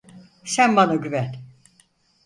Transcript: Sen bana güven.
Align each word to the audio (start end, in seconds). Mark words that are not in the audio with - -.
Sen 0.43 0.75
bana 0.75 0.95
güven. 0.95 1.31